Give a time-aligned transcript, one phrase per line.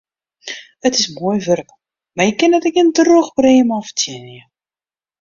[0.87, 1.69] It is moai wurk,
[2.15, 4.41] mar je kinne der gjin drûch brea mei fertsjinje.